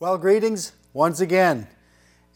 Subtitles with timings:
[0.00, 1.66] Well, greetings once again.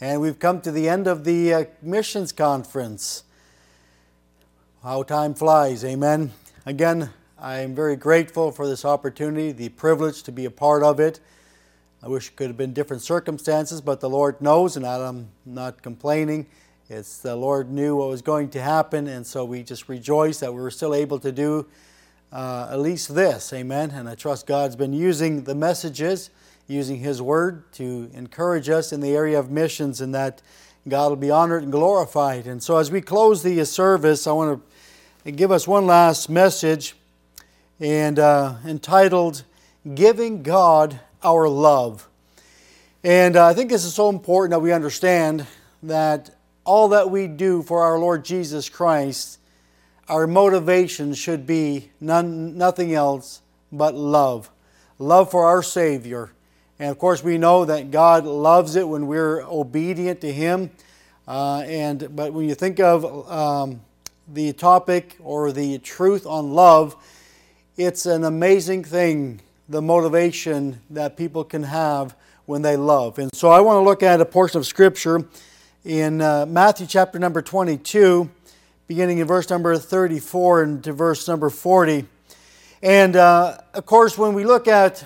[0.00, 3.22] And we've come to the end of the uh, missions conference.
[4.82, 6.32] How time flies, amen.
[6.66, 10.98] Again, I am very grateful for this opportunity, the privilege to be a part of
[10.98, 11.20] it.
[12.02, 15.82] I wish it could have been different circumstances, but the Lord knows, and I'm not
[15.82, 16.48] complaining.
[16.90, 20.52] It's the Lord knew what was going to happen, and so we just rejoice that
[20.52, 21.68] we were still able to do
[22.32, 23.92] uh, at least this, amen.
[23.92, 26.30] And I trust God's been using the messages
[26.66, 30.42] using His Word to encourage us in the area of missions and that
[30.88, 32.46] God will be honored and glorified.
[32.46, 34.62] And so, as we close the service, I want
[35.24, 36.94] to give us one last message
[37.78, 39.44] and uh, entitled
[39.94, 42.08] Giving God Our Love.
[43.04, 45.46] And uh, I think this is so important that we understand
[45.82, 46.30] that
[46.64, 49.38] all that we do for our Lord Jesus Christ,
[50.08, 53.42] our motivation should be none, nothing else
[53.72, 54.50] but love.
[54.98, 56.30] Love for our Savior
[56.78, 60.70] and of course, we know that God loves it when we're obedient to Him.
[61.28, 63.80] Uh, and but when you think of um,
[64.26, 66.96] the topic or the truth on love,
[67.76, 72.14] it's an amazing thing the motivation that people can have
[72.46, 73.18] when they love.
[73.18, 75.24] And so I want to look at a portion of Scripture
[75.84, 78.28] in uh, Matthew chapter number 22,
[78.86, 82.06] beginning in verse number 34 and to verse number 40.
[82.82, 85.04] And uh, of course, when we look at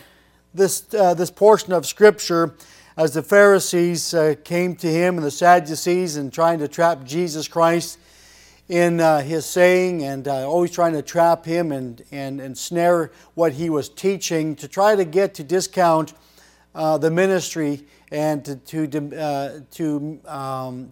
[0.57, 2.55] this, uh, this portion of Scripture
[2.97, 7.47] as the Pharisees uh, came to him and the Sadducees and trying to trap Jesus
[7.47, 7.99] Christ
[8.69, 13.13] in uh, his saying and uh, always trying to trap him and, and, and snare
[13.35, 16.15] what he was teaching to try to get to discount
[16.75, 20.89] uh, the ministry and to, to, uh, to, um,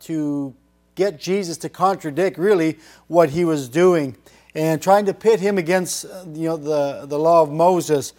[0.00, 0.54] to
[0.96, 4.16] get Jesus to contradict really what he was doing
[4.56, 8.14] and trying to pit him against you know, the, the law of Moses.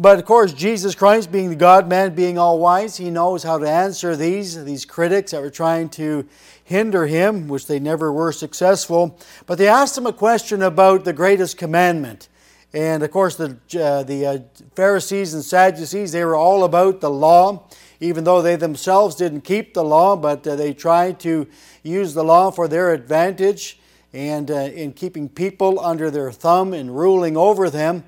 [0.00, 3.58] But of course, Jesus Christ, being the God man, being all wise, he knows how
[3.58, 6.24] to answer these, these critics that were trying to
[6.62, 9.18] hinder him, which they never were successful.
[9.44, 12.28] But they asked him a question about the greatest commandment.
[12.72, 14.38] And of course, the, uh, the uh,
[14.76, 19.74] Pharisees and Sadducees, they were all about the law, even though they themselves didn't keep
[19.74, 21.48] the law, but uh, they tried to
[21.82, 23.80] use the law for their advantage
[24.12, 28.04] and uh, in keeping people under their thumb and ruling over them.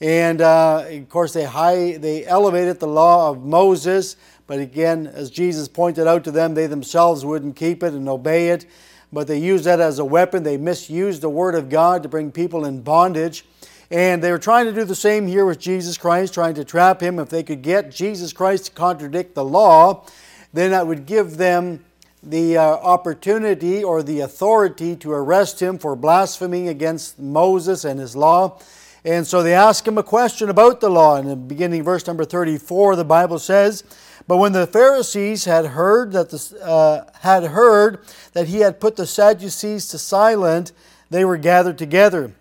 [0.00, 4.16] And uh, of course, they, high, they elevated the law of Moses,
[4.46, 8.48] but again, as Jesus pointed out to them, they themselves wouldn't keep it and obey
[8.48, 8.64] it.
[9.12, 10.42] But they used that as a weapon.
[10.42, 13.44] They misused the Word of God to bring people in bondage.
[13.90, 17.00] And they were trying to do the same here with Jesus Christ, trying to trap
[17.00, 17.18] him.
[17.18, 20.04] If they could get Jesus Christ to contradict the law,
[20.52, 21.84] then that would give them
[22.22, 28.14] the uh, opportunity or the authority to arrest him for blaspheming against Moses and his
[28.14, 28.60] law.
[29.08, 31.16] And so they ask him a question about the law.
[31.16, 33.82] In the beginning, verse number 34, the Bible says,
[34.26, 38.00] But when the Pharisees had heard that the, uh, had heard
[38.34, 40.72] that he had put the Sadducees to silent,
[41.08, 42.34] they were gathered together.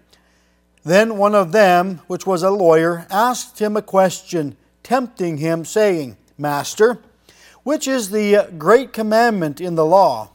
[0.83, 6.17] Then one of them, which was a lawyer, asked him a question, tempting him, saying,
[6.38, 7.00] Master,
[7.63, 10.31] which is the great commandment in the law?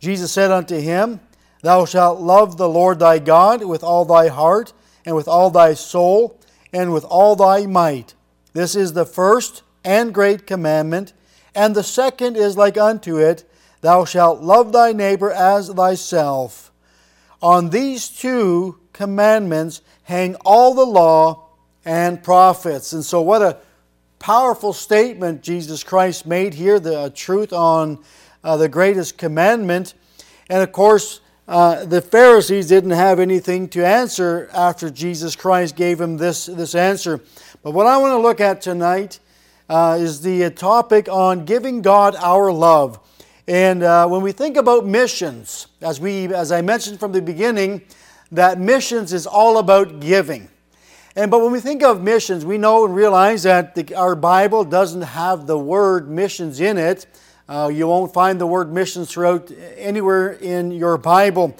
[0.00, 1.20] Jesus said unto him,
[1.60, 4.72] Thou shalt love the Lord thy God with all thy heart
[5.04, 6.38] and with all thy soul,
[6.72, 8.14] and with all thy might.
[8.52, 11.12] This is the first and great commandment.
[11.54, 13.44] And the second is like unto it
[13.80, 16.70] Thou shalt love thy neighbor as thyself.
[17.42, 21.48] On these two commandments hang all the law
[21.84, 22.92] and prophets.
[22.92, 23.58] And so, what a
[24.20, 27.98] powerful statement Jesus Christ made here the truth on
[28.44, 29.94] uh, the greatest commandment.
[30.48, 31.20] And of course,
[31.52, 36.74] uh, the Pharisees didn't have anything to answer after Jesus Christ gave them this, this
[36.74, 37.20] answer.
[37.62, 39.20] But what I want to look at tonight
[39.68, 42.98] uh, is the topic on giving God our love.
[43.46, 47.82] And uh, when we think about missions, as, we, as I mentioned from the beginning,
[48.30, 50.48] that missions is all about giving.
[51.16, 54.64] And but when we think of missions, we know and realize that the, our Bible
[54.64, 57.04] doesn't have the word missions in it.
[57.48, 61.56] Uh, you won't find the word missions throughout anywhere in your Bible.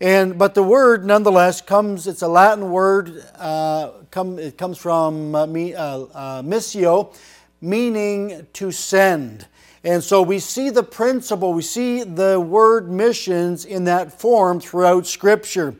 [0.00, 5.34] And, but the word, nonetheless, comes, it's a Latin word, uh, come, it comes from
[5.34, 7.16] uh, me, uh, uh, missio,
[7.60, 9.46] meaning to send.
[9.84, 15.06] And so we see the principle, we see the word missions in that form throughout
[15.06, 15.76] Scripture.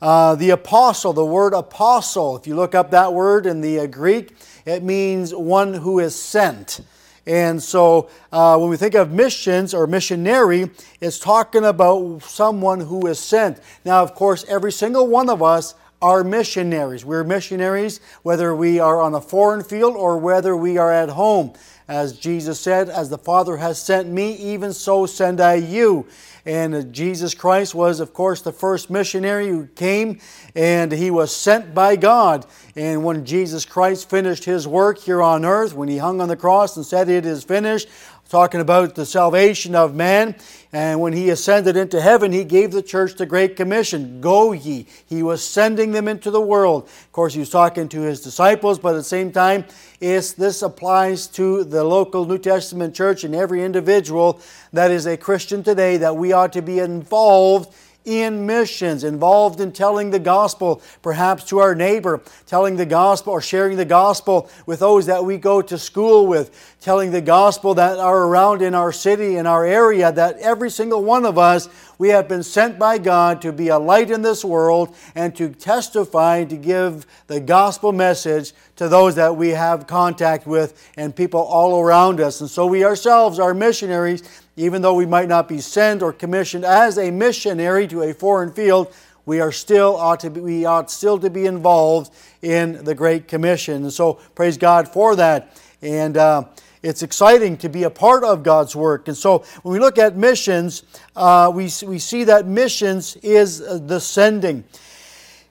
[0.00, 3.86] Uh, the apostle, the word apostle, if you look up that word in the uh,
[3.86, 4.34] Greek,
[4.64, 6.80] it means one who is sent.
[7.30, 10.68] And so uh, when we think of missions or missionary,
[11.00, 13.60] it's talking about someone who is sent.
[13.84, 17.04] Now, of course, every single one of us are missionaries.
[17.04, 21.52] We're missionaries whether we are on a foreign field or whether we are at home.
[21.90, 26.06] As Jesus said, As the Father has sent me, even so send I you.
[26.46, 30.20] And Jesus Christ was, of course, the first missionary who came
[30.54, 32.46] and he was sent by God.
[32.76, 36.36] And when Jesus Christ finished his work here on earth, when he hung on the
[36.36, 37.88] cross and said, It is finished,
[38.30, 40.36] talking about the salvation of man.
[40.72, 44.86] And when he ascended into heaven, he gave the church the Great Commission Go ye.
[45.04, 46.84] He was sending them into the world.
[46.84, 49.64] Of course, he was talking to his disciples, but at the same time,
[49.98, 54.40] this applies to the local New Testament church and every individual
[54.72, 57.74] that is a Christian today that we ought to be involved
[58.04, 63.40] in missions, involved in telling the gospel, perhaps to our neighbor, telling the gospel or
[63.40, 67.98] sharing the gospel with those that we go to school with, telling the gospel that
[67.98, 71.68] are around in our city, in our area, that every single one of us,
[71.98, 75.50] we have been sent by God to be a light in this world and to
[75.50, 81.40] testify to give the gospel message to those that we have contact with and people
[81.40, 82.40] all around us.
[82.40, 84.22] And so we ourselves are missionaries
[84.60, 88.52] even though we might not be sent or commissioned as a missionary to a foreign
[88.52, 92.12] field, we are still ought to be, we ought still to be involved
[92.42, 93.84] in the Great Commission.
[93.84, 95.58] And so praise God for that.
[95.80, 96.44] And uh,
[96.82, 99.08] it's exciting to be a part of God's work.
[99.08, 100.82] And so when we look at missions,
[101.16, 104.64] uh, we, we see that missions is the sending.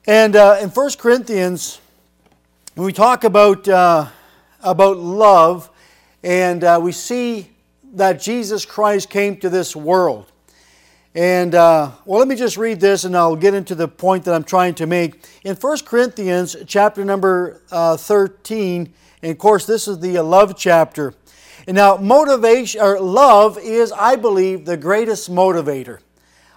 [0.05, 1.79] And uh, in 1 Corinthians,
[2.75, 4.07] when we talk about, uh,
[4.61, 5.69] about love,
[6.21, 7.49] and uh, we see
[7.93, 10.31] that Jesus Christ came to this world.
[11.15, 14.33] And, uh, well, let me just read this and I'll get into the point that
[14.33, 15.25] I'm trying to make.
[15.43, 21.13] In 1 Corinthians, chapter number uh, 13, and of course, this is the love chapter.
[21.67, 25.99] And now, motivation, or love is, I believe, the greatest motivator.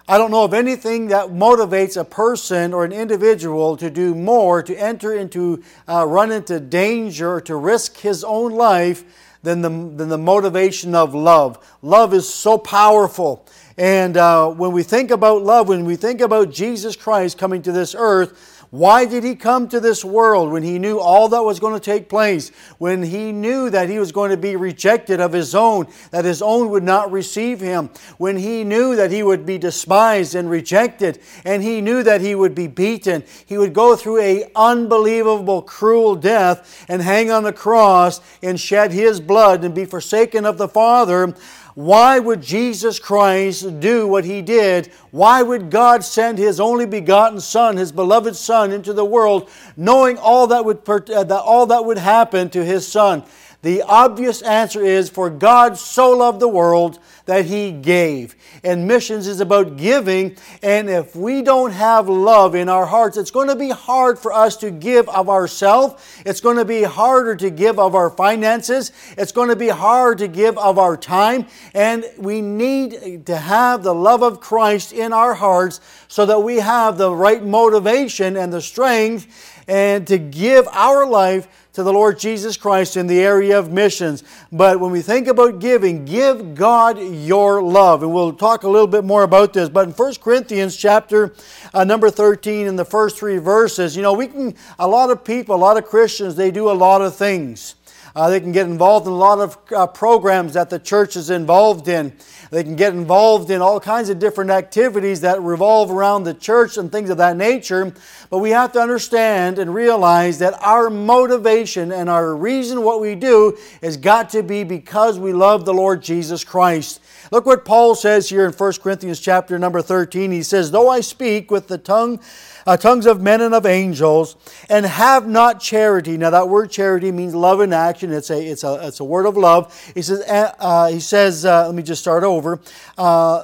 [0.07, 4.61] I don't know of anything that motivates a person or an individual to do more,
[4.61, 9.03] to enter into, uh, run into danger, to risk his own life
[9.43, 11.63] than the, than the motivation of love.
[11.81, 13.45] Love is so powerful.
[13.77, 17.71] And uh, when we think about love, when we think about Jesus Christ coming to
[17.71, 21.59] this earth, why did he come to this world when he knew all that was
[21.59, 22.49] going to take place?
[22.79, 26.41] When he knew that he was going to be rejected of his own, that his
[26.41, 27.91] own would not receive him?
[28.17, 32.33] When he knew that he would be despised and rejected, and he knew that he
[32.33, 37.53] would be beaten, he would go through a unbelievable, cruel death and hang on the
[37.53, 41.35] cross and shed his blood and be forsaken of the Father
[41.75, 44.91] why would Jesus Christ do what he did?
[45.11, 50.17] Why would God send his only begotten Son, his beloved Son, into the world, knowing
[50.17, 53.23] all that would, uh, all that would happen to his Son?
[53.63, 58.35] The obvious answer is for God so loved the world that he gave.
[58.61, 60.35] And missions is about giving.
[60.61, 64.33] And if we don't have love in our hearts, it's going to be hard for
[64.33, 66.21] us to give of ourselves.
[66.25, 68.91] It's going to be harder to give of our finances.
[69.17, 71.47] It's going to be hard to give of our time.
[71.73, 76.57] And we need to have the love of Christ in our hearts so that we
[76.57, 82.19] have the right motivation and the strength and to give our life to the Lord
[82.19, 84.23] Jesus Christ in the area of missions.
[84.51, 88.03] But when we think about giving, give God your love.
[88.03, 89.69] And we'll talk a little bit more about this.
[89.69, 91.33] But in 1 Corinthians chapter
[91.73, 95.23] uh, number 13, in the first three verses, you know, we can, a lot of
[95.23, 97.75] people, a lot of Christians, they do a lot of things.
[98.15, 101.31] Uh, they can get involved in a lot of uh, programs that the church is
[101.31, 102.13] involved in.
[102.51, 106.77] They can get involved in all kinds of different activities that revolve around the church
[106.77, 107.91] and things of that nature.
[108.29, 113.15] But we have to understand and realize that our motivation and our reason what we
[113.15, 117.01] do has got to be because we love the Lord Jesus Christ.
[117.31, 120.31] Look what Paul says here in 1 Corinthians chapter number 13.
[120.31, 122.19] He says, Though I speak with the tongue
[122.65, 124.35] uh, tongues of men and of angels,
[124.69, 126.17] and have not charity.
[126.17, 128.11] Now, that word charity means love in action.
[128.11, 129.73] It's a, it's a, it's a word of love.
[129.93, 132.59] He says, uh, uh he says uh, let me just start over.
[132.97, 133.43] Uh,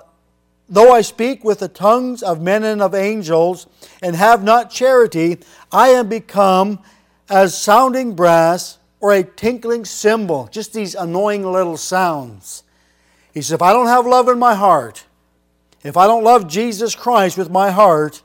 [0.72, 3.66] Though I speak with the tongues of men and of angels,
[4.04, 5.40] and have not charity,
[5.72, 6.80] I am become
[7.28, 10.48] as sounding brass or a tinkling cymbal.
[10.52, 12.64] Just these annoying little sounds.
[13.34, 15.06] He says, If I don't have love in my heart,
[15.84, 18.22] if I don't love Jesus Christ with my heart,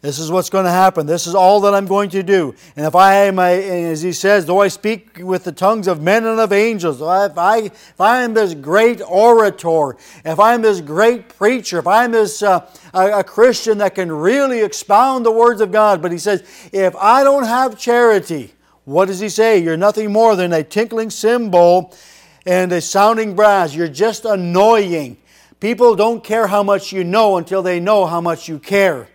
[0.00, 1.06] this is what's going to happen.
[1.06, 2.54] This is all that I'm going to do.
[2.76, 6.24] And if I am, as he says, though I speak with the tongues of men
[6.24, 10.80] and of angels, if I, if I am this great orator, if I am this
[10.80, 15.32] great preacher, if I am this uh, a, a Christian that can really expound the
[15.32, 19.58] words of God, but he says, if I don't have charity, what does he say?
[19.58, 21.92] You're nothing more than a tinkling cymbal
[22.46, 23.74] and a sounding brass.
[23.74, 25.16] You're just annoying.
[25.58, 29.08] People don't care how much you know until they know how much you care.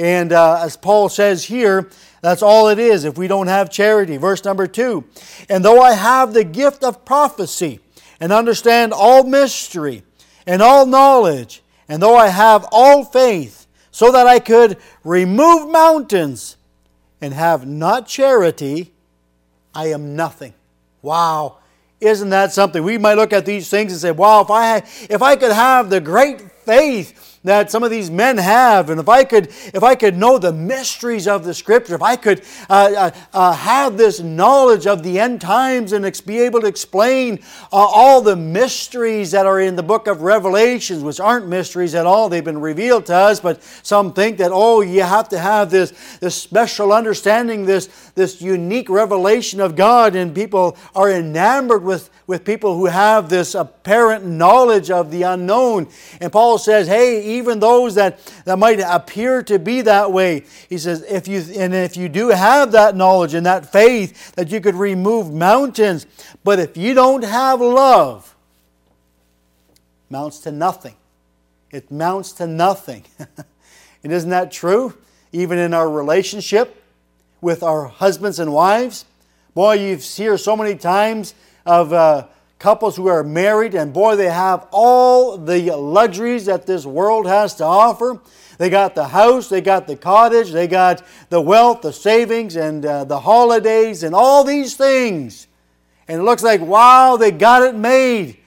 [0.00, 1.90] And uh, as Paul says here,
[2.22, 4.16] that's all it is if we don't have charity.
[4.16, 5.04] Verse number two
[5.50, 7.80] And though I have the gift of prophecy
[8.18, 10.02] and understand all mystery
[10.46, 16.56] and all knowledge, and though I have all faith, so that I could remove mountains
[17.20, 18.92] and have not charity,
[19.74, 20.54] I am nothing.
[21.02, 21.58] Wow.
[22.00, 22.82] Isn't that something?
[22.82, 24.76] We might look at these things and say, wow, if I,
[25.10, 29.08] if I could have the great faith that some of these men have, and if
[29.08, 32.92] I could, if I could know the mysteries of the Scripture, if I could uh,
[32.94, 37.38] uh, uh, have this knowledge of the end times and ex- be able to explain
[37.72, 42.04] uh, all the mysteries that are in the book of Revelations, which aren't mysteries at
[42.04, 45.70] all, they've been revealed to us, but some think that oh, you have to have
[45.70, 52.10] this this special understanding, this this unique revelation of God, and people are enamored with
[52.30, 55.88] with people who have this apparent knowledge of the unknown.
[56.20, 60.78] And Paul says, hey, even those that, that might appear to be that way, he
[60.78, 64.60] says, if you and if you do have that knowledge and that faith that you
[64.60, 66.06] could remove mountains,
[66.44, 68.36] but if you don't have love,
[69.74, 70.94] it mounts to nothing.
[71.72, 73.02] It mounts to nothing.
[74.04, 74.96] and isn't that true?
[75.32, 76.80] Even in our relationship
[77.40, 79.04] with our husbands and wives.
[79.52, 81.34] Boy, you've hear so many times
[81.70, 82.26] of uh,
[82.58, 87.54] couples who are married, and boy, they have all the luxuries that this world has
[87.54, 88.20] to offer.
[88.58, 92.84] They got the house, they got the cottage, they got the wealth, the savings, and
[92.84, 95.46] uh, the holidays, and all these things.
[96.08, 98.38] And it looks like, wow, they got it made.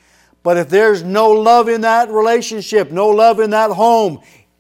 [0.44, 4.20] But if there's no love in that relationship, no love in that home,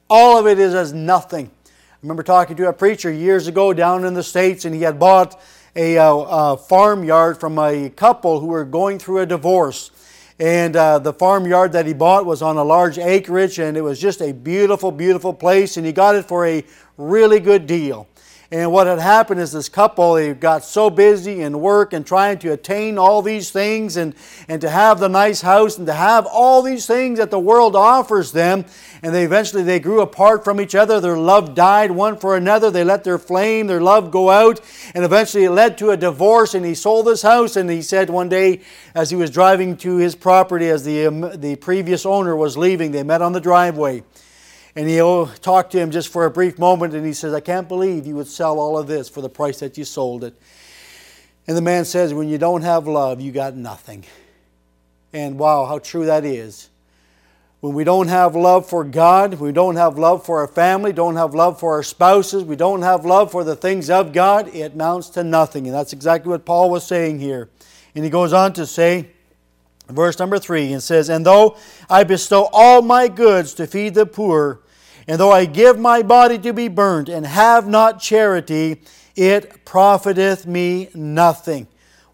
[0.09, 1.51] all of it is as nothing.
[1.65, 1.69] I
[2.01, 5.37] remember talking to a preacher years ago down in the States, and he had bought
[5.75, 9.91] a, uh, farmyard from a couple who were going through a divorce.
[10.39, 13.99] And uh, the farmyard that he bought was on a large acreage, and it was
[13.99, 15.77] just a beautiful, beautiful place.
[15.77, 16.63] And he got it for a
[16.97, 18.07] really good deal.
[18.53, 22.37] And what had happened is this couple, they got so busy in work and trying
[22.37, 24.13] to attain all these things and,
[24.47, 27.75] and to have the nice house and to have all these things that the world
[27.75, 28.63] offers them.
[29.01, 30.99] And they eventually they grew apart from each other.
[30.99, 32.69] Their love died one for another.
[32.69, 34.61] They let their flame, their love go out.
[34.93, 36.53] And eventually it led to a divorce.
[36.53, 37.55] And he sold his house.
[37.55, 38.61] And he said one day
[38.93, 42.91] as he was driving to his property as the, um, the previous owner was leaving,
[42.91, 44.03] they met on the driveway.
[44.75, 44.97] And he
[45.41, 48.15] talked to him just for a brief moment, and he says, I can't believe you
[48.15, 50.33] would sell all of this for the price that you sold it.
[51.45, 54.05] And the man says, When you don't have love, you got nothing.
[55.11, 56.69] And wow, how true that is.
[57.59, 61.15] When we don't have love for God, we don't have love for our family, don't
[61.15, 64.73] have love for our spouses, we don't have love for the things of God, it
[64.73, 65.67] amounts to nothing.
[65.67, 67.49] And that's exactly what Paul was saying here.
[67.95, 69.11] And he goes on to say,
[69.87, 71.55] verse number three, and says, And though
[71.89, 74.62] I bestow all my goods to feed the poor,
[75.07, 78.81] and though I give my body to be burnt and have not charity,
[79.15, 81.67] it profiteth me nothing.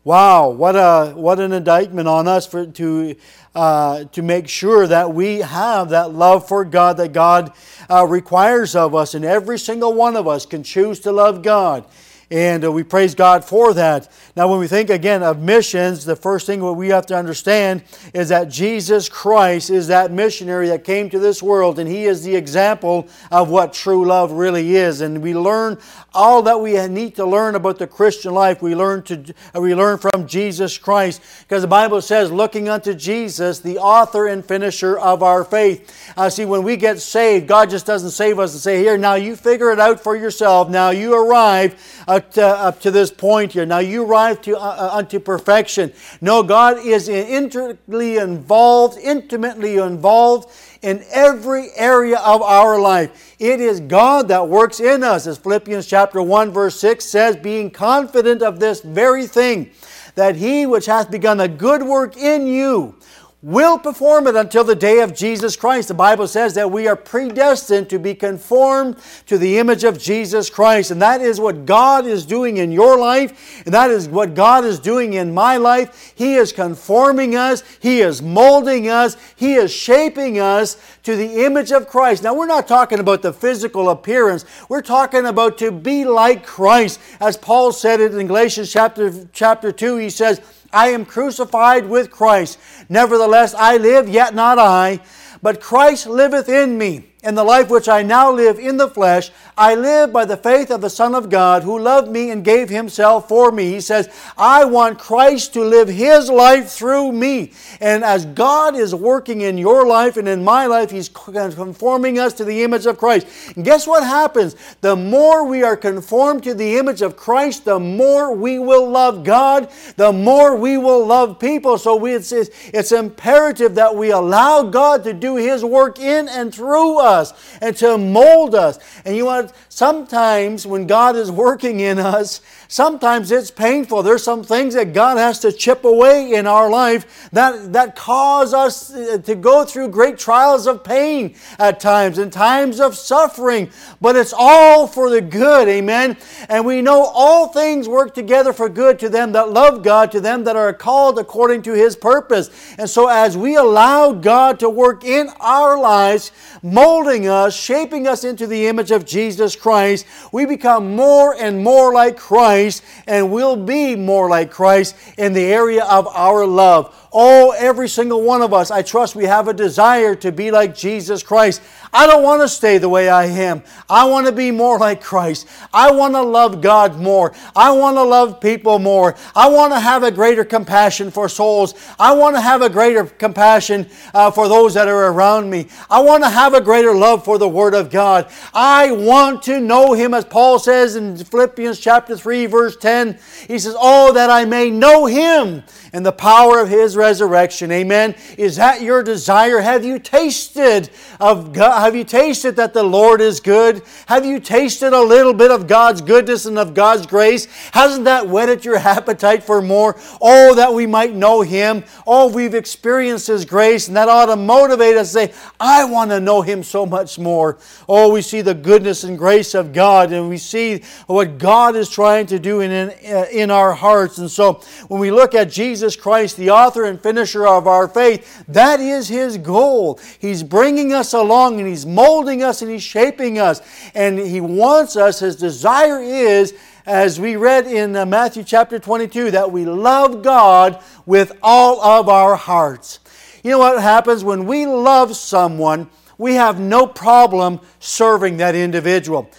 [0.03, 3.15] Wow, what, a, what an indictment on us for, to,
[3.53, 7.53] uh, to make sure that we have that love for God that God
[7.89, 9.13] uh, requires of us.
[9.13, 11.85] And every single one of us can choose to love God
[12.31, 14.07] and uh, we praise God for that.
[14.35, 17.83] Now, when we think again of missions, the first thing what we have to understand
[18.13, 22.23] is that Jesus Christ is that missionary that came to this world, and He is
[22.23, 25.01] the example of what true love really is.
[25.01, 25.77] And we learn
[26.13, 28.61] all that we need to learn about the Christian life.
[28.61, 33.59] We learn to we learn from Jesus Christ, because the Bible says, "Looking unto Jesus,
[33.59, 37.85] the author and finisher of our faith." Uh, see, when we get saved, God just
[37.85, 40.69] doesn't save us and say, "Here, now you figure it out for yourself.
[40.69, 41.75] Now you arrive."
[42.07, 43.65] Uh, up to, up to this point here.
[43.65, 45.93] Now you arrive to, uh, uh, unto perfection.
[46.21, 53.35] No, God is intricately involved, intimately involved in every area of our life.
[53.39, 57.71] It is God that works in us, as Philippians chapter 1, verse 6 says, being
[57.71, 59.71] confident of this very thing,
[60.15, 62.95] that he which hath begun a good work in you
[63.41, 65.87] will perform it until the day of Jesus Christ.
[65.87, 70.49] The Bible says that we are predestined to be conformed to the image of Jesus
[70.49, 70.91] Christ.
[70.91, 74.65] And that is what God is doing in your life, and that is what God
[74.65, 76.11] is doing in my life.
[76.15, 81.71] He is conforming us, He is molding us, He is shaping us to the image
[81.71, 82.23] of Christ.
[82.23, 86.99] Now, we're not talking about the physical appearance, we're talking about to be like Christ.
[87.21, 92.11] As Paul said it in Galatians chapter, chapter 2, he says, I am crucified with
[92.11, 92.59] Christ.
[92.89, 94.99] Nevertheless, I live, yet not I,
[95.41, 97.05] but Christ liveth in me.
[97.21, 100.71] And the life which I now live in the flesh, I live by the faith
[100.71, 103.71] of the Son of God who loved me and gave himself for me.
[103.71, 104.07] He says,
[104.37, 107.51] I want Christ to live his life through me.
[107.81, 112.31] And as God is working in your life and in my life, he's conforming us
[112.35, 113.27] to the image of Christ.
[113.57, 114.55] And guess what happens?
[114.79, 119.25] The more we are conformed to the image of Christ, the more we will love
[119.25, 121.77] God, the more we will love people.
[121.77, 126.55] So we, it's, it's imperative that we allow God to do his work in and
[126.55, 128.79] through us us and to mold us.
[129.03, 134.03] And you want sometimes when God is working in us, sometimes it's painful.
[134.03, 138.53] There's some things that God has to chip away in our life that, that cause
[138.53, 143.71] us to go through great trials of pain at times and times of suffering.
[143.99, 146.15] But it's all for the good, amen.
[146.47, 150.21] And we know all things work together for good to them that love God, to
[150.21, 152.51] them that are called according to His purpose.
[152.77, 158.23] And so as we allow God to work in our lives, molding us, shaping us
[158.23, 162.58] into the image of Jesus Christ, we become more and more like Christ
[163.07, 166.95] and we'll be more like Christ in the area of our love.
[167.11, 170.75] Oh, every single one of us, I trust we have a desire to be like
[170.75, 171.61] Jesus Christ.
[171.91, 173.63] I don't want to stay the way I am.
[173.89, 175.47] I want to be more like Christ.
[175.73, 177.33] I want to love God more.
[177.55, 179.15] I want to love people more.
[179.35, 181.73] I want to have a greater compassion for souls.
[181.97, 185.67] I want to have a greater compassion uh, for those that are around me.
[185.89, 188.31] I want to have a greater love for the Word of God.
[188.53, 193.17] I want to know Him, as Paul says in Philippians chapter 3, verse 10.
[193.47, 197.71] He says, Oh, that I may know Him and the power of His resurrection.
[197.71, 198.13] Amen.
[198.37, 199.59] Is that your desire?
[199.59, 201.78] Have you tasted of God?
[201.79, 203.81] Have you tasted that the Lord is good?
[204.07, 207.45] Have you tasted a little bit of God's goodness and of God's grace?
[207.71, 209.97] Hasn't that whetted your appetite for more?
[210.21, 211.85] Oh, that we might know Him.
[212.05, 216.11] Oh, we've experienced His grace, and that ought to motivate us to say, I want
[216.11, 217.57] to know Him so much more.
[217.87, 221.89] Oh, we see the goodness and grace of God, and we see what God is
[221.89, 224.17] trying to do in, in, uh, in our hearts.
[224.17, 228.43] And so when we look at Jesus Christ, the author and finisher of our faith,
[228.49, 229.99] that is His goal.
[230.19, 233.61] He's bringing us along and He's molding us and He's shaping us.
[233.93, 236.53] And He wants us, His desire is,
[236.85, 242.09] as we read in uh, Matthew chapter 22, that we love God with all of
[242.09, 242.99] our hearts.
[243.43, 245.89] You know what happens when we love someone?
[246.17, 249.29] We have no problem serving that individual.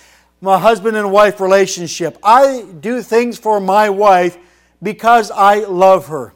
[0.40, 2.16] My husband and wife relationship.
[2.22, 4.38] I do things for my wife
[4.82, 6.32] because I love her.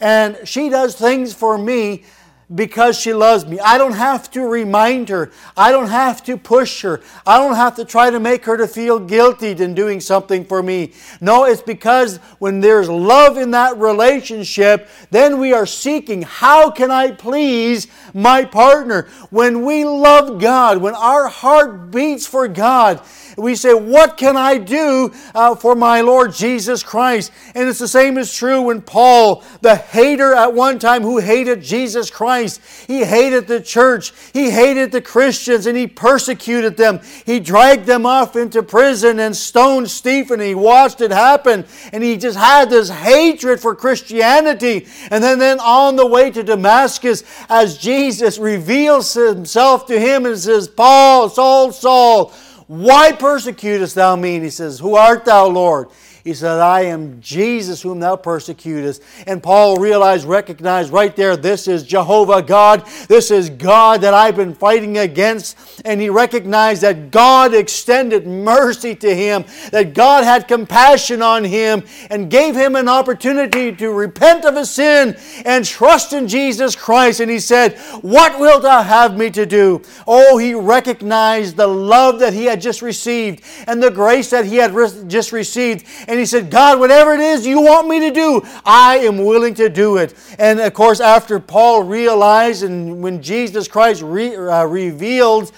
[0.00, 2.04] And she does things for me
[2.54, 3.58] because she loves me.
[3.60, 5.30] I don't have to remind her.
[5.56, 7.00] I don't have to push her.
[7.26, 10.62] I don't have to try to make her to feel guilty in doing something for
[10.62, 10.92] me.
[11.20, 16.90] No, it's because when there's love in that relationship, then we are seeking, how can
[16.90, 19.08] I please my partner?
[19.30, 23.00] When we love God, when our heart beats for God,
[23.36, 27.32] we say, What can I do uh, for my Lord Jesus Christ?
[27.54, 31.62] And it's the same is true when Paul, the hater at one time who hated
[31.62, 37.00] Jesus Christ, he hated the church, he hated the Christians, and he persecuted them.
[37.24, 40.40] He dragged them off into prison and stoned Stephen.
[40.40, 44.86] He watched it happen, and he just had this hatred for Christianity.
[45.10, 50.38] And then, then on the way to Damascus, as Jesus reveals himself to him and
[50.38, 52.32] says, Paul, Saul, Saul,
[52.72, 54.36] why persecutest thou me?
[54.36, 55.90] And he says, Who art thou, Lord?
[56.24, 59.02] He said, I am Jesus whom thou persecutest.
[59.26, 62.86] And Paul realized, recognized right there, this is Jehovah God.
[63.08, 65.56] This is God that I've been fighting against.
[65.84, 71.82] And he recognized that God extended mercy to him, that God had compassion on him,
[72.08, 77.18] and gave him an opportunity to repent of his sin and trust in Jesus Christ.
[77.18, 79.82] And he said, What wilt thou have me to do?
[80.06, 84.56] Oh, he recognized the love that he had just received and the grace that he
[84.56, 84.72] had
[85.08, 88.98] just received and he said, God, whatever it is you want me to do, I
[88.98, 90.12] am willing to do it.
[90.38, 95.52] And of course, after Paul realized and when Jesus Christ re, uh, revealed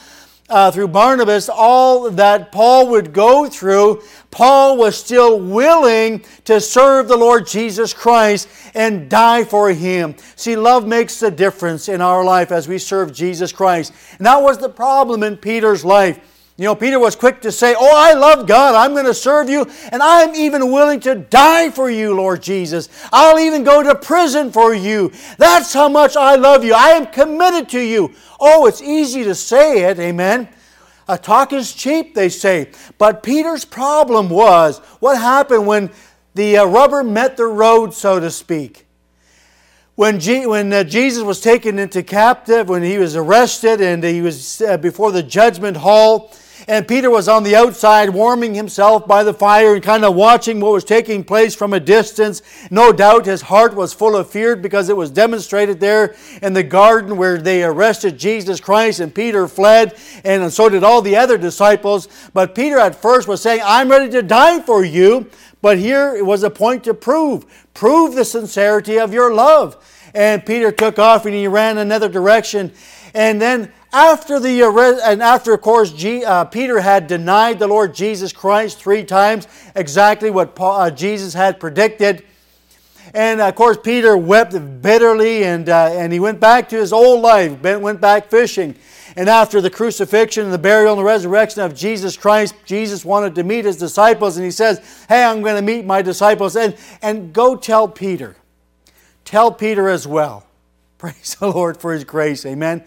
[0.49, 7.09] uh, through Barnabas all that Paul would go through, Paul was still willing to serve
[7.09, 10.15] the Lord Jesus Christ and die for him.
[10.37, 13.93] See, love makes a difference in our life as we serve Jesus Christ.
[14.19, 16.21] And that was the problem in Peter's life.
[16.57, 18.77] You know, Peter was quick to say, Oh, I love God.
[18.77, 22.89] I'm going to serve you, and I'm even willing to die for you, Lord Jesus.
[23.13, 25.11] I'll even go to prison for you.
[25.37, 26.73] That's how much I love you.
[26.73, 28.15] I am committed to you.
[28.39, 30.49] Oh, it's easy to say it, amen.
[31.09, 32.71] A talk is cheap, they say.
[32.99, 35.91] But Peter's problem was what happened when
[36.35, 38.87] the uh, rubber met the road, so to speak.
[39.97, 44.77] when, uh, Jesus was taken into captive, when he was arrested and he was uh,
[44.77, 46.33] before the judgment hall,
[46.67, 50.61] and Peter was on the outside warming himself by the fire and kind of watching
[50.61, 52.43] what was taking place from a distance.
[52.71, 56.63] No doubt his heart was full of fear because it was demonstrated there in the
[56.63, 61.39] garden where they arrested Jesus Christ and Peter fled, and so did all the other
[61.39, 62.09] disciples.
[62.33, 65.31] But Peter at first was saying, I'm ready to die for you.
[65.65, 67.47] But here it was a point to prove.
[67.73, 69.83] Prove the sincerity of your love.
[70.15, 72.71] And Peter took off and he ran another direction.
[73.15, 74.63] And then after the
[75.05, 79.47] and after of course G, uh, Peter had denied the Lord Jesus Christ three times,
[79.77, 82.25] exactly what Paul, uh, Jesus had predicted.
[83.15, 87.23] And of course, Peter wept bitterly and, uh, and he went back to his old
[87.23, 88.75] life, went back fishing.
[89.17, 93.37] And after the crucifixion and the burial and the resurrection of Jesus Christ, Jesus wanted
[93.37, 96.57] to meet his disciples, and he says, Hey, I'm going to meet my disciples.
[96.57, 98.35] And, and go tell Peter.
[99.25, 100.45] Tell Peter as well.
[100.99, 102.45] Praise the Lord for his grace.
[102.45, 102.85] Amen.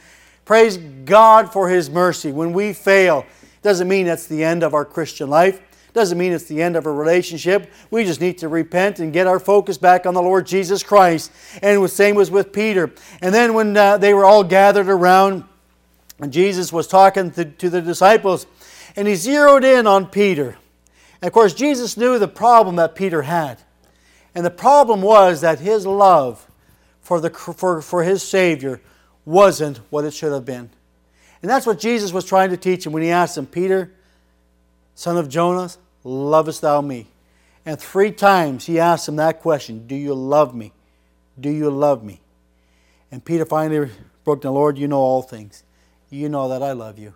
[0.48, 2.32] Praise God for his mercy.
[2.32, 3.26] When we fail,
[3.64, 5.60] doesn't mean that's the end of our Christian life.
[5.92, 7.70] Doesn't mean it's the end of a relationship.
[7.92, 11.34] We just need to repent and get our focus back on the Lord Jesus Christ.
[11.62, 12.94] And the same was with Peter.
[13.20, 15.44] And then when uh, they were all gathered around,
[16.18, 18.48] and Jesus was talking to, to the disciples,
[18.96, 20.58] and he zeroed in on Peter.
[21.22, 23.60] And of course, Jesus knew the problem that Peter had.
[24.34, 26.48] And the problem was that his love
[27.02, 28.80] for, the, for, for his Savior
[29.28, 30.70] wasn't what it should have been.
[31.42, 33.92] And that's what Jesus was trying to teach him when he asked him, Peter,
[34.96, 37.08] son of Jonas, lovest thou me?
[37.66, 40.72] And three times he asked him that question Do you love me?
[41.38, 42.22] Do you love me?
[43.12, 43.92] And Peter finally
[44.24, 45.64] broke down, Lord, you know all things
[46.10, 47.14] you know that I love you.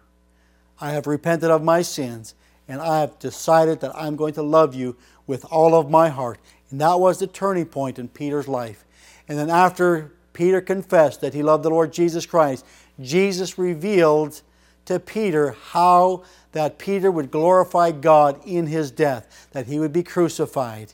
[0.79, 2.35] I have repented of my sins,
[2.67, 4.97] and I have decided that I'm going to love you
[5.27, 6.39] with all of my heart.
[6.69, 8.83] And that was the turning point in Peter's life.
[9.27, 12.65] And then after Peter confessed that he loved the Lord Jesus Christ,
[12.99, 14.41] Jesus revealed
[14.85, 20.03] to Peter how that Peter would glorify God in his death, that he would be
[20.03, 20.93] crucified.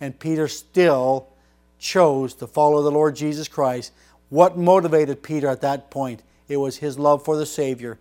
[0.00, 1.28] And Peter still
[1.78, 3.92] chose to follow the Lord Jesus Christ.
[4.28, 6.22] What motivated Peter at that point?
[6.48, 7.98] it was his love for the Savior.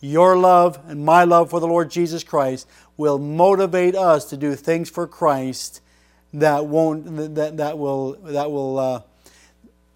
[0.00, 4.54] Your love and my love for the Lord Jesus Christ will motivate us to do
[4.54, 5.80] things for Christ
[6.32, 9.02] that won't that, that will that will uh,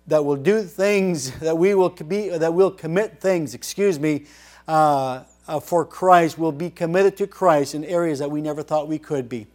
[0.07, 4.25] that will do things that we will be that will commit things excuse me
[4.69, 8.89] uh, uh, for Christ will be committed to Christ in areas that we never thought
[8.89, 9.47] we could be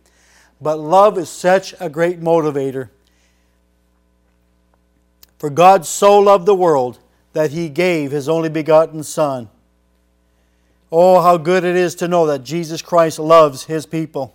[0.61, 2.89] but love is such a great motivator
[5.37, 6.99] for God so loved the world
[7.33, 9.49] that He gave His only begotten Son.
[10.91, 14.33] Oh, how good it is to know that Jesus Christ loves His people.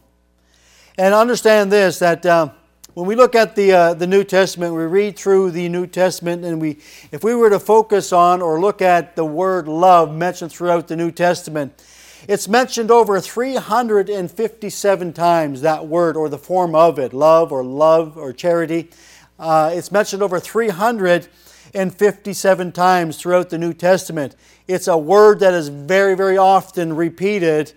[0.96, 2.50] And understand this that uh,
[2.94, 6.44] when we look at the, uh, the New Testament, we read through the New Testament,
[6.44, 6.76] and we,
[7.10, 10.96] if we were to focus on or look at the word love mentioned throughout the
[10.96, 11.82] New Testament,
[12.28, 18.18] it's mentioned over 357 times, that word or the form of it, love or love
[18.18, 18.90] or charity.
[19.38, 24.36] Uh, it's mentioned over 357 times throughout the New Testament.
[24.68, 27.72] It's a word that is very, very often repeated.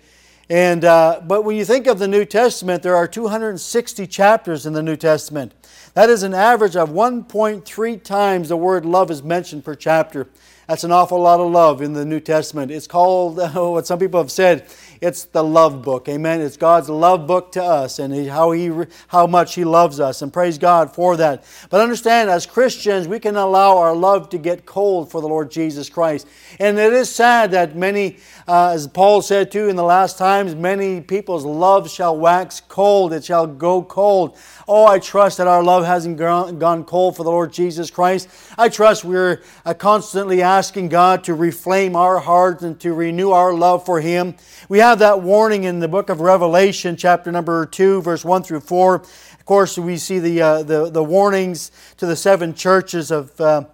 [0.48, 4.74] And, uh, but when you think of the New Testament, there are 260 chapters in
[4.74, 5.52] the New Testament.
[5.94, 10.28] That is an average of 1.3 times the word love is mentioned per chapter.
[10.66, 12.72] That's an awful lot of love in the New Testament.
[12.72, 14.66] It's called, what some people have said,
[15.00, 16.08] it's the love book.
[16.08, 16.40] Amen.
[16.40, 18.72] It's God's love book to us and how, he,
[19.08, 20.22] how much He loves us.
[20.22, 21.44] And praise God for that.
[21.70, 25.50] But understand, as Christians, we can allow our love to get cold for the Lord
[25.52, 26.26] Jesus Christ.
[26.58, 28.16] And it is sad that many,
[28.48, 33.12] uh, as Paul said too in the last times, many people's love shall wax cold.
[33.12, 34.36] It shall go cold.
[34.68, 38.28] Oh, I trust that our love hasn't gone cold for the Lord Jesus Christ.
[38.58, 43.54] I trust we're uh, constantly asking God to reflame our hearts and to renew our
[43.54, 44.34] love for Him.
[44.68, 48.58] We have that warning in the book of Revelation, chapter number 2, verse 1 through
[48.58, 48.96] 4.
[48.96, 53.66] Of course, we see the, uh, the, the warnings to the seven churches of, uh,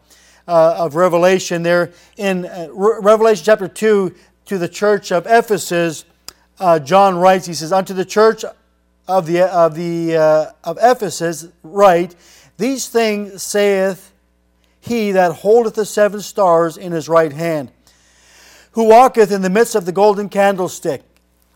[0.46, 1.92] uh, of Revelation there.
[2.18, 6.04] In uh, Re- Revelation chapter 2, to the church of Ephesus,
[6.58, 8.44] uh, John writes, he says, Unto the church
[9.08, 12.14] of, the, of, the, uh, of Ephesus write,
[12.56, 14.12] These things saith
[14.80, 17.70] he that holdeth the seven stars in his right hand,
[18.72, 21.02] who walketh in the midst of the golden candlestick.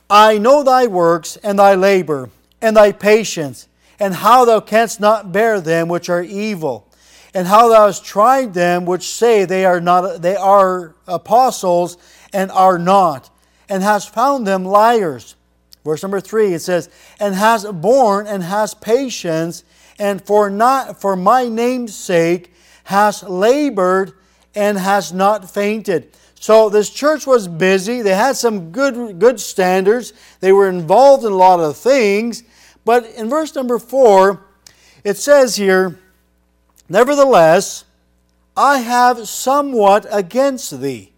[0.08, 2.30] I know thy works, and thy labor,
[2.62, 3.66] and thy patience,
[3.98, 6.88] and how thou canst not bear them which are evil,
[7.34, 11.98] and how thou hast tried them which say they are not they are apostles
[12.32, 13.30] and are not,
[13.68, 15.35] and hast found them liars
[15.86, 19.62] Verse number three, it says, And has borne and has patience,
[20.00, 24.12] and for not for my name's sake has labored
[24.52, 26.10] and has not fainted.
[26.40, 28.02] So this church was busy.
[28.02, 30.12] They had some good, good standards.
[30.40, 32.42] They were involved in a lot of things.
[32.84, 34.44] But in verse number four,
[35.04, 36.00] it says here,
[36.88, 37.84] Nevertheless,
[38.56, 41.12] I have somewhat against thee.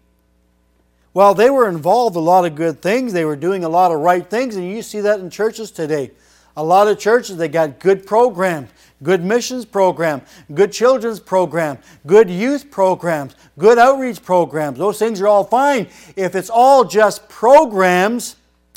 [1.13, 3.13] Well, they were involved a lot of good things.
[3.13, 6.11] They were doing a lot of right things, and you see that in churches today.
[6.55, 8.69] A lot of churches, they got good programs,
[9.01, 10.21] good missions program,
[10.53, 14.77] good children's program, good youth programs, good outreach programs.
[14.77, 15.87] Those things are all fine.
[16.15, 18.35] If it's all just programs,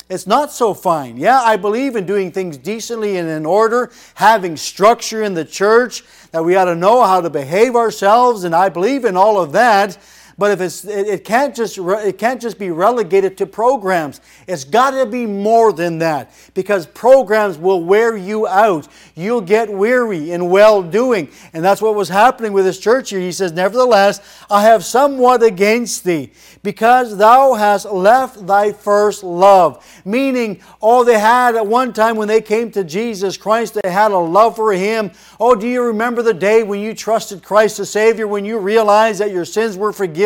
[0.09, 1.17] it's not so fine.
[1.17, 6.03] Yeah, I believe in doing things decently and in order, having structure in the church,
[6.31, 9.51] that we ought to know how to behave ourselves, and I believe in all of
[9.51, 9.97] that.
[10.37, 14.19] But if it's, it, can't just, it can't just be relegated to programs.
[14.47, 18.87] It's got to be more than that because programs will wear you out.
[19.15, 21.29] You'll get weary in well doing.
[21.53, 23.19] And that's what was happening with this church here.
[23.19, 26.31] He says, Nevertheless, I have somewhat against thee
[26.63, 29.85] because thou hast left thy first love.
[30.03, 34.11] Meaning, all they had at one time when they came to Jesus Christ, they had
[34.11, 35.11] a love for Him.
[35.39, 39.19] Oh, do you remember the day when you trusted Christ the Savior, when you realized
[39.19, 40.22] that your sins were forgiven?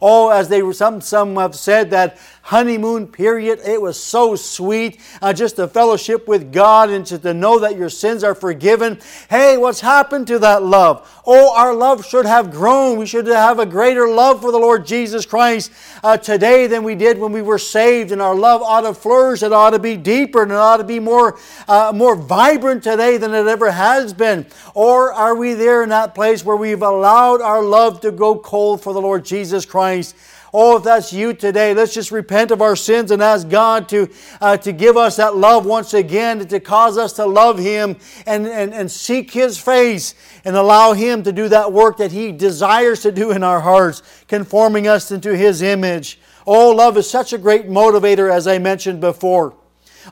[0.00, 3.60] Oh, as they some some have said that honeymoon period.
[3.64, 5.00] It was so sweet.
[5.20, 8.98] Uh, just the fellowship with God and just to know that your sins are forgiven.
[9.30, 11.08] Hey, what's happened to that love?
[11.24, 12.98] Oh, our love should have grown.
[12.98, 15.70] We should have a greater love for the Lord Jesus Christ
[16.02, 18.10] uh, today than we did when we were saved.
[18.10, 19.42] And our love ought to flourish.
[19.42, 23.18] It ought to be deeper and it ought to be more, uh, more vibrant today
[23.18, 24.46] than it ever has been.
[24.74, 28.82] Or are we there in that place where we've allowed our love to go cold
[28.82, 30.16] for the Lord Jesus Christ?
[30.54, 34.10] Oh, if that's you today, let's just repent of our sins and ask God to,
[34.38, 38.46] uh, to give us that love once again, to cause us to love Him and,
[38.46, 43.00] and, and seek His face and allow Him to do that work that He desires
[43.02, 46.20] to do in our hearts, conforming us into His image.
[46.46, 49.54] Oh, love is such a great motivator, as I mentioned before.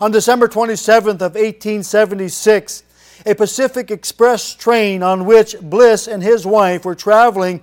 [0.00, 2.84] On December 27th of 1876,
[3.26, 7.60] a Pacific Express train on which Bliss and his wife were traveling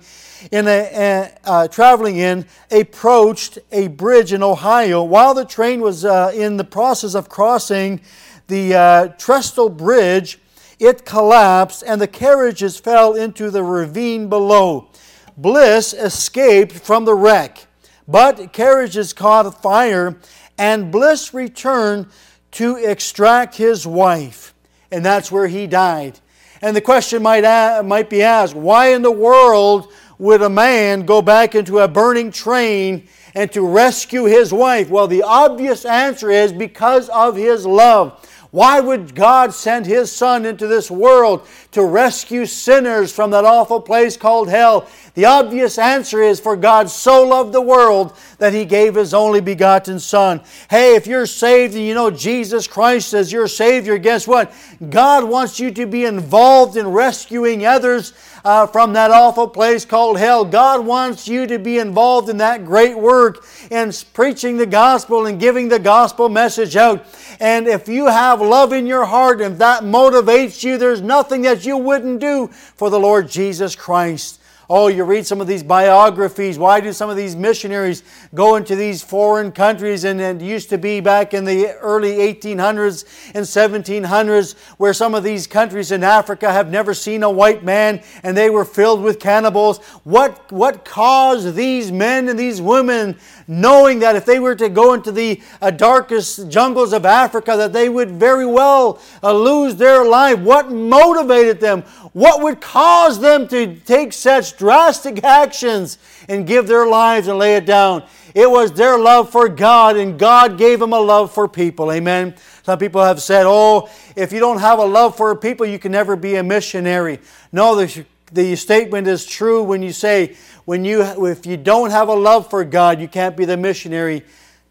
[0.50, 5.02] in a, uh, traveling in approached a bridge in Ohio.
[5.02, 8.00] While the train was uh, in the process of crossing
[8.46, 10.38] the uh, Trestle Bridge,
[10.78, 14.88] it collapsed and the carriages fell into the ravine below.
[15.36, 17.66] Bliss escaped from the wreck,
[18.06, 20.16] but carriages caught fire
[20.56, 22.06] and Bliss returned
[22.52, 24.54] to extract his wife.
[24.90, 26.18] And that's where he died.
[26.60, 31.22] And the question might, might be asked why in the world would a man go
[31.22, 34.90] back into a burning train and to rescue his wife?
[34.90, 38.24] Well, the obvious answer is because of his love.
[38.50, 43.78] Why would God send His Son into this world to rescue sinners from that awful
[43.78, 44.88] place called hell?
[45.12, 49.42] The obvious answer is for God so loved the world that He gave His only
[49.42, 50.40] begotten Son.
[50.70, 54.54] Hey, if you're saved and you know Jesus Christ as your Savior, guess what?
[54.88, 60.18] God wants you to be involved in rescuing others uh, from that awful place called
[60.18, 60.44] hell.
[60.44, 65.40] God wants you to be involved in that great work in preaching the gospel and
[65.40, 67.04] giving the gospel message out.
[67.40, 71.64] And if you have love in your heart and that motivates you, there's nothing that
[71.64, 74.37] you wouldn't do for the Lord Jesus Christ.
[74.70, 76.58] Oh, you read some of these biographies.
[76.58, 78.02] Why do some of these missionaries
[78.34, 80.04] go into these foreign countries?
[80.04, 85.24] And it used to be back in the early 1800s and 1700s where some of
[85.24, 89.18] these countries in Africa have never seen a white man and they were filled with
[89.18, 89.78] cannibals.
[90.04, 93.16] What, what caused these men and these women
[93.48, 97.72] knowing that if they were to go into the uh, darkest jungles of Africa, that
[97.72, 100.38] they would very well uh, lose their life.
[100.38, 101.82] What motivated them?
[102.12, 105.96] What would cause them to take such drastic actions
[106.28, 108.04] and give their lives and lay it down?
[108.34, 111.90] It was their love for God, and God gave them a love for people.
[111.90, 112.34] Amen.
[112.62, 115.92] Some people have said, oh, if you don't have a love for people, you can
[115.92, 117.20] never be a missionary.
[117.50, 122.08] No, the, the statement is true when you say, when you, if you don't have
[122.08, 124.22] a love for God, you can't be the missionary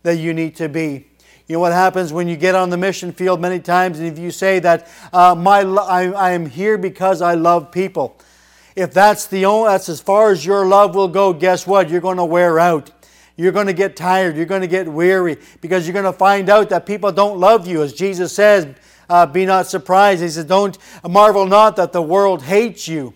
[0.04, 1.08] that you need to be.
[1.47, 4.19] You know what happens when you get on the mission field many times, and if
[4.19, 8.19] you say that uh, my I, I am here because I love people.
[8.78, 11.90] If that's the only, that's as far as your love will go, guess what?
[11.90, 12.92] You're going to wear out.
[13.36, 14.38] You're going to get tired.
[14.38, 17.66] You're going to get weary because you're going to find out that people don't love
[17.66, 17.82] you.
[17.82, 18.68] As Jesus says,
[19.10, 20.22] uh, be not surprised.
[20.22, 23.16] He says, don't marvel not that the world hates you.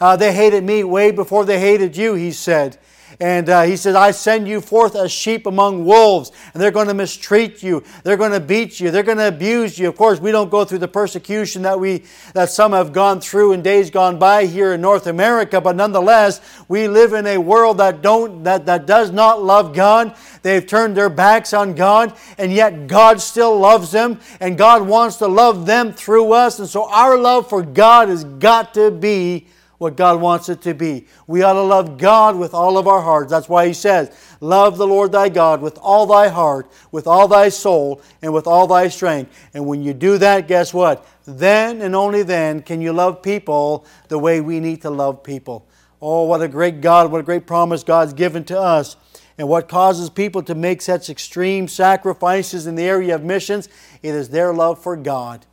[0.00, 2.78] Uh, they hated me way before they hated you, he said.
[3.22, 6.88] And uh, he says, I send you forth as sheep among wolves, and they're going
[6.88, 7.84] to mistreat you.
[8.02, 8.90] They're going to beat you.
[8.90, 9.88] They're going to abuse you.
[9.88, 12.02] Of course, we don't go through the persecution that, we,
[12.34, 16.40] that some have gone through in days gone by here in North America, but nonetheless,
[16.66, 20.16] we live in a world that, don't, that, that does not love God.
[20.42, 25.18] They've turned their backs on God, and yet God still loves them, and God wants
[25.18, 26.58] to love them through us.
[26.58, 29.46] And so our love for God has got to be
[29.82, 31.06] what God wants it to be.
[31.26, 33.32] We ought to love God with all of our hearts.
[33.32, 37.26] That's why He says, Love the Lord thy God with all thy heart, with all
[37.26, 39.36] thy soul, and with all thy strength.
[39.52, 41.04] And when you do that, guess what?
[41.24, 45.66] Then and only then can you love people the way we need to love people.
[46.00, 48.96] Oh, what a great God, what a great promise God's given to us.
[49.36, 53.68] And what causes people to make such extreme sacrifices in the area of missions?
[54.00, 55.44] It is their love for God.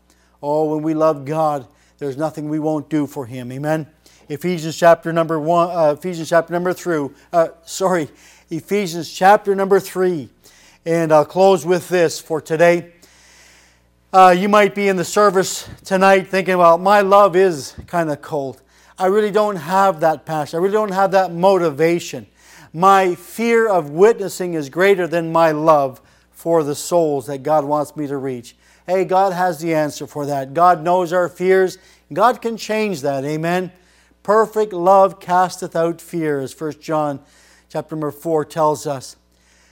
[0.44, 3.52] Oh, when we love God, there's nothing we won't do for Him.
[3.52, 3.88] Amen.
[4.30, 8.08] Ephesians chapter number one, uh, Ephesians chapter number three, uh, sorry,
[8.52, 10.30] Ephesians chapter number three.
[10.86, 12.94] And I'll close with this for today.
[14.13, 18.22] Uh, you might be in the service tonight thinking, well, my love is kind of
[18.22, 18.62] cold.
[19.00, 20.60] I really don't have that passion.
[20.60, 22.28] I really don't have that motivation.
[22.72, 27.96] My fear of witnessing is greater than my love for the souls that God wants
[27.96, 28.56] me to reach.
[28.86, 30.54] Hey, God has the answer for that.
[30.54, 31.80] God knows our fears.
[32.13, 33.26] God can change that.
[33.26, 33.72] Amen.
[34.23, 37.19] Perfect love casteth out fear, as 1 John
[37.69, 39.15] chapter number 4 tells us.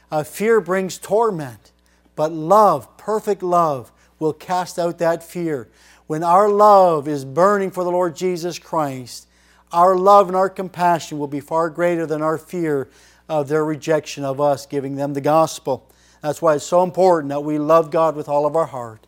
[0.09, 1.71] Uh, fear brings torment,
[2.15, 5.67] but love, perfect love, will cast out that fear.
[6.07, 9.27] When our love is burning for the Lord Jesus Christ,
[9.71, 12.87] our love and our compassion will be far greater than our fear
[13.27, 15.85] of their rejection of us giving them the gospel.
[16.21, 19.05] That's why it's so important that we love God with all of our heart.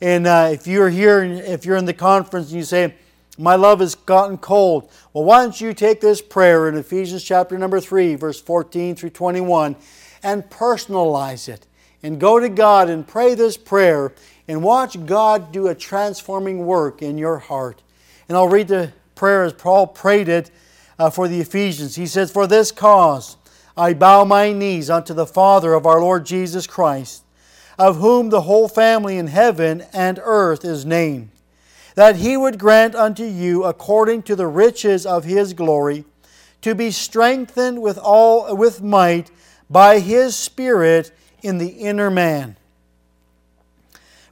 [0.00, 2.94] And uh, if you're here, if you're in the conference and you say,
[3.38, 4.90] my love has gotten cold.
[5.12, 9.10] Well, why don't you take this prayer in Ephesians chapter number 3, verse 14 through
[9.10, 9.76] 21,
[10.22, 11.66] and personalize it.
[12.02, 14.12] And go to God and pray this prayer
[14.48, 17.82] and watch God do a transforming work in your heart.
[18.28, 20.50] And I'll read the prayer as Paul prayed it
[20.98, 21.96] uh, for the Ephesians.
[21.96, 23.36] He says, For this cause
[23.76, 27.24] I bow my knees unto the Father of our Lord Jesus Christ,
[27.78, 31.30] of whom the whole family in heaven and earth is named
[31.96, 36.04] that he would grant unto you according to the riches of his glory
[36.60, 39.30] to be strengthened with all with might
[39.68, 41.10] by his spirit
[41.42, 42.56] in the inner man.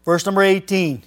[0.05, 1.03] Verse number 18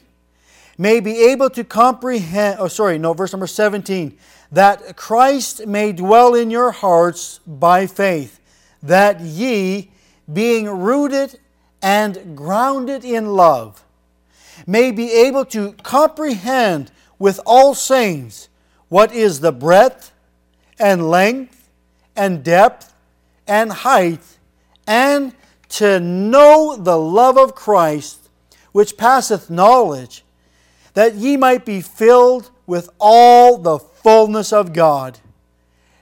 [0.80, 4.18] may be able to comprehend oh sorry no verse number 17
[4.52, 8.40] that Christ may dwell in your hearts by faith
[8.82, 9.92] that ye
[10.32, 11.40] being rooted
[11.82, 13.84] and grounded in love
[14.66, 18.50] may be able to comprehend with all saints
[18.90, 20.14] what is the breadth
[20.80, 21.70] and length
[22.16, 22.94] and depth
[23.48, 24.22] and height,
[24.86, 25.34] and
[25.70, 28.30] to know the love of Christ,
[28.72, 30.24] which passeth knowledge,
[30.94, 35.20] that ye might be filled with all the fullness of God.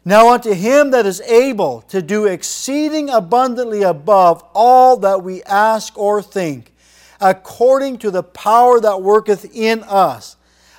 [0.04, 5.98] Now unto him that is able to do exceeding abundantly above all that we ask
[5.98, 6.74] or think,
[7.20, 10.38] according to the power that worketh in us.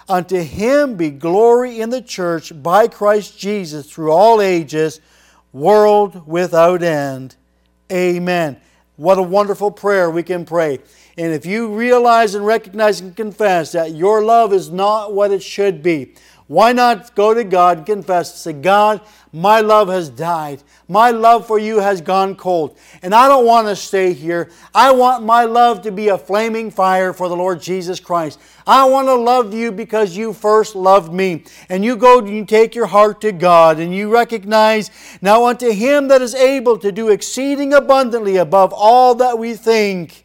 [0.09, 5.01] Unto him be glory in the church by Christ Jesus through all ages,
[5.53, 7.35] world without end.
[7.90, 8.61] Amen.
[8.96, 10.79] What a wonderful prayer we can pray.
[11.18, 15.42] And if you realize and recognize and confess that your love is not what it
[15.42, 16.14] should be,
[16.48, 18.40] why not go to God confess?
[18.40, 19.00] Say, God,
[19.32, 20.62] my love has died.
[20.87, 22.78] My love for you has gone cold.
[23.02, 24.52] And I don't want to stay here.
[24.72, 28.38] I want my love to be a flaming fire for the Lord Jesus Christ.
[28.64, 31.42] I want to love you because you first loved me.
[31.68, 35.72] And you go and you take your heart to God and you recognize now unto
[35.72, 40.22] him that is able to do exceeding abundantly above all that we think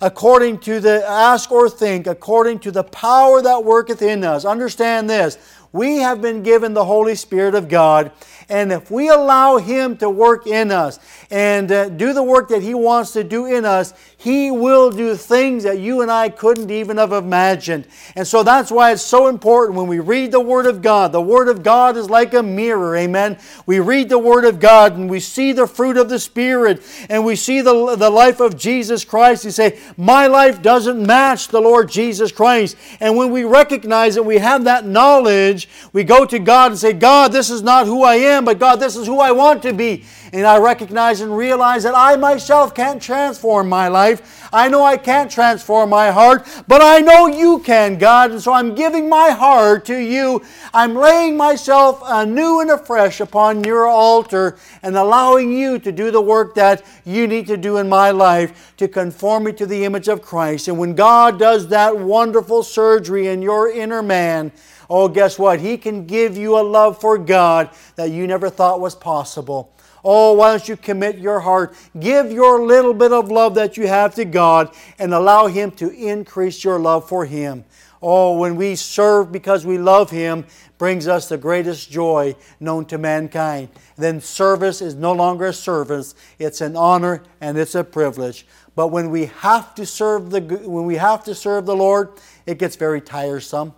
[0.00, 4.44] according to the ask or think, according to the power that worketh in us.
[4.44, 5.38] Understand this
[5.74, 8.12] we have been given the Holy Spirit of God,
[8.48, 10.98] and if we allow Him to work in us
[11.30, 15.14] and uh, do the work that He wants to do in us, He will do
[15.16, 17.86] things that you and I couldn't even have imagined.
[18.16, 21.12] And so that's why it's so important when we read the Word of God.
[21.12, 23.38] The Word of God is like a mirror, amen.
[23.66, 27.24] We read the Word of God and we see the fruit of the Spirit and
[27.24, 29.44] we see the, the life of Jesus Christ.
[29.44, 32.76] You say, My life doesn't match the Lord Jesus Christ.
[33.00, 36.92] And when we recognize that we have that knowledge, we go to God and say,
[36.92, 39.74] God, this is not who I am, but God, this is who I want to
[39.74, 40.04] be.
[40.32, 44.48] And I recognize and realize that I myself can't transform my life.
[44.52, 48.30] I know I can't transform my heart, but I know you can, God.
[48.30, 50.42] And so I'm giving my heart to you.
[50.72, 56.20] I'm laying myself anew and afresh upon your altar and allowing you to do the
[56.20, 60.08] work that you need to do in my life to conform me to the image
[60.08, 60.68] of Christ.
[60.68, 64.52] And when God does that wonderful surgery in your inner man,
[64.88, 65.60] oh, guess what?
[65.60, 69.72] He can give you a love for God that you never thought was possible.
[70.04, 71.74] Oh, why don't you commit your heart?
[71.98, 75.90] Give your little bit of love that you have to God and allow Him to
[75.90, 77.64] increase your love for Him.
[78.02, 80.44] Oh, when we serve because we love Him,
[80.76, 83.70] brings us the greatest joy known to mankind.
[83.96, 88.46] Then service is no longer a service, it's an honor and it's a privilege.
[88.74, 92.10] But when we have to serve the when we have to serve the Lord,
[92.44, 93.74] it gets very tiresome.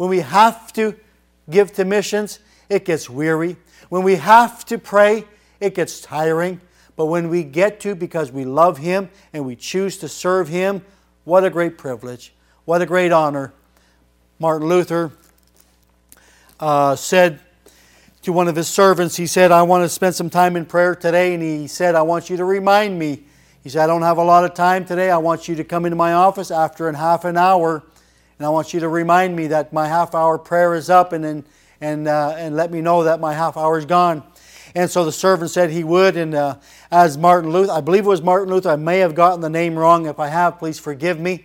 [0.00, 0.94] When we have to
[1.50, 2.38] give to missions,
[2.70, 3.58] it gets weary.
[3.90, 5.26] When we have to pray,
[5.60, 6.62] it gets tiring.
[6.96, 10.80] But when we get to because we love Him and we choose to serve Him,
[11.24, 12.32] what a great privilege.
[12.64, 13.52] What a great honor.
[14.38, 15.12] Martin Luther
[16.58, 17.40] uh, said
[18.22, 20.94] to one of his servants, he said, I want to spend some time in prayer
[20.94, 21.34] today.
[21.34, 23.24] And he said, I want you to remind me.
[23.62, 25.10] He said, I don't have a lot of time today.
[25.10, 27.82] I want you to come into my office after in half an hour.
[28.40, 31.26] And I want you to remind me that my half hour prayer is up and,
[31.26, 31.44] and,
[31.78, 34.22] and, uh, and let me know that my half hour is gone.
[34.74, 36.16] And so the servant said he would.
[36.16, 36.56] And uh,
[36.90, 39.78] as Martin Luther, I believe it was Martin Luther, I may have gotten the name
[39.78, 40.06] wrong.
[40.06, 41.44] If I have, please forgive me.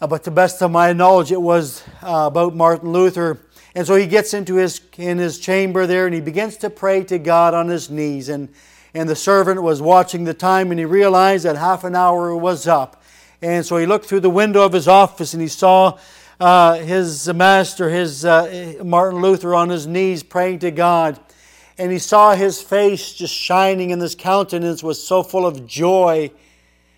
[0.00, 3.38] Uh, but to best of my knowledge, it was uh, about Martin Luther.
[3.76, 7.04] And so he gets into his in his chamber there, and he begins to pray
[7.04, 8.28] to God on his knees.
[8.28, 8.48] And
[8.94, 12.66] and the servant was watching the time, and he realized that half an hour was
[12.66, 13.00] up.
[13.44, 15.98] And so he looked through the window of his office, and he saw
[16.40, 21.20] uh, his master, his uh, Martin Luther, on his knees praying to God
[21.76, 26.30] and he saw his face just shining, and his countenance was so full of joy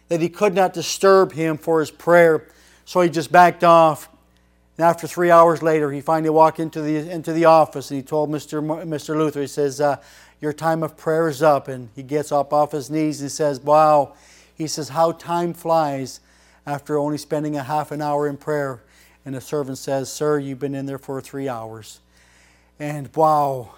[0.08, 2.46] that he could not disturb him for his prayer.
[2.84, 4.08] So he just backed off.
[4.76, 8.02] And after three hours later, he finally walked into the, into the office and he
[8.02, 8.62] told Mr.
[8.84, 9.16] Mr.
[9.16, 9.96] Luther, he says, uh,
[10.40, 11.68] Your time of prayer is up.
[11.68, 14.14] And he gets up off his knees and he says, Wow.
[14.54, 16.20] He says, How time flies
[16.66, 18.82] after only spending a half an hour in prayer.
[19.24, 22.00] And the servant says, Sir, you've been in there for three hours.
[22.78, 23.70] And wow,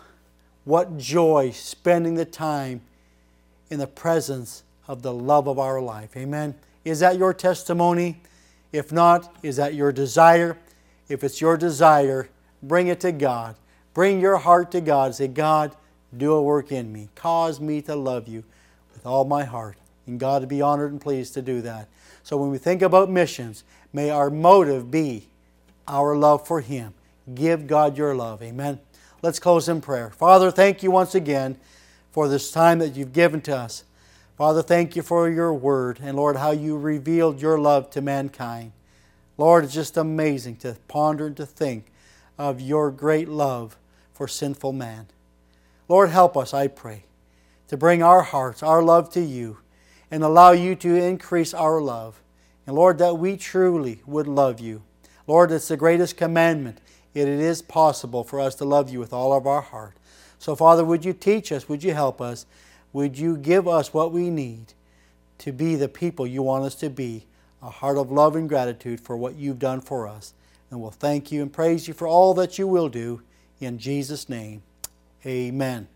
[0.65, 2.81] what joy spending the time
[3.71, 6.17] in the presence of the love of our life.
[6.17, 6.55] Amen.
[6.85, 8.21] Is that your testimony?
[8.73, 10.57] If not, is that your desire?
[11.09, 12.29] If it's your desire,
[12.63, 13.57] bring it to God.
[13.95, 15.15] Bring your heart to God.
[15.15, 15.75] Say, God,
[16.17, 17.09] do a work in me.
[17.15, 18.45] Cause me to love you
[18.95, 19.77] with all my heart.
[20.07, 21.89] And God to be honored and pleased to do that.
[22.29, 25.29] So when we think about missions, may our motive be
[25.87, 26.93] our love for Him.
[27.35, 28.43] Give God your love.
[28.43, 28.81] Amen.
[29.23, 30.11] Let's close in prayer.
[30.11, 31.57] Father, thank you once again
[32.11, 33.85] for this time that you've given to us.
[34.37, 38.73] Father, thank you for your word and Lord, how you revealed your love to mankind.
[39.39, 41.87] Lord, it's just amazing to ponder and to think
[42.37, 43.79] of your great love
[44.13, 45.07] for sinful man.
[45.89, 47.05] Lord, help us, I pray,
[47.69, 49.61] to bring our hearts, our love to you,
[50.11, 52.21] and allow you to increase our love.
[52.67, 54.83] And Lord, that we truly would love you.
[55.27, 56.81] Lord, it's the greatest commandment
[57.15, 59.95] it is possible for us to love you with all of our heart.
[60.39, 61.69] So, Father, would you teach us?
[61.69, 62.47] Would you help us?
[62.93, 64.73] Would you give us what we need
[65.39, 67.27] to be the people you want us to be?
[67.61, 70.33] A heart of love and gratitude for what you've done for us.
[70.71, 73.23] And we'll thank you and praise you for all that you will do.
[73.61, 74.63] In Jesus' name,
[75.27, 75.89] amen.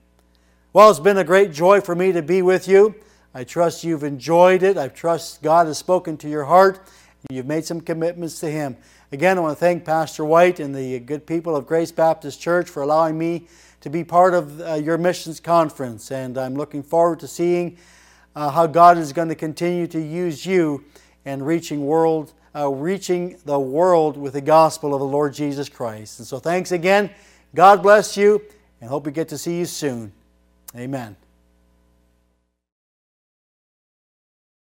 [0.73, 2.97] Well, it's been a great joy for me to be with you.
[3.35, 4.77] I trust you've enjoyed it.
[4.77, 6.81] I trust God has spoken to your heart
[7.31, 8.77] you've made some commitments to Him.
[9.13, 12.69] Again, I want to thank Pastor White and the good people of Grace Baptist Church
[12.69, 13.47] for allowing me
[13.81, 16.11] to be part of uh, your missions conference.
[16.11, 17.77] And I'm looking forward to seeing
[18.35, 20.85] uh, how God is going to continue to use you
[21.25, 26.19] in reaching world, uh, reaching the world with the gospel of the Lord Jesus Christ.
[26.19, 27.11] And so, thanks again.
[27.55, 28.43] God bless you,
[28.81, 30.13] and hope we get to see you soon.
[30.75, 31.22] Amen.